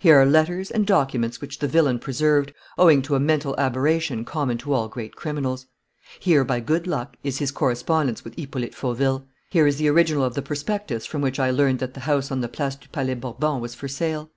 "Here 0.00 0.16
are 0.18 0.24
letters 0.24 0.70
and 0.70 0.86
documents 0.86 1.42
which 1.42 1.58
the 1.58 1.68
villain 1.68 1.98
preserved, 1.98 2.54
owing 2.78 3.02
to 3.02 3.14
a 3.14 3.20
mental 3.20 3.54
aberration 3.60 4.24
common 4.24 4.56
to 4.56 4.72
all 4.72 4.88
great 4.88 5.14
criminals. 5.16 5.66
Here, 6.18 6.44
by 6.44 6.60
good 6.60 6.86
luck, 6.86 7.18
is 7.22 7.40
his 7.40 7.50
correspondence 7.50 8.24
with 8.24 8.36
Hippolyte 8.38 8.74
Fauville. 8.74 9.26
Here 9.50 9.66
is 9.66 9.76
the 9.76 9.88
original 9.88 10.24
of 10.24 10.32
the 10.32 10.40
prospectus 10.40 11.04
from 11.04 11.20
which 11.20 11.38
I 11.38 11.50
learned 11.50 11.80
that 11.80 11.92
the 11.92 12.00
house 12.08 12.30
on 12.30 12.40
the 12.40 12.48
Place 12.48 12.76
du 12.76 12.88
Palais 12.88 13.12
Bourbon 13.16 13.60
was 13.60 13.74
for 13.74 13.86
sale. 13.86 14.30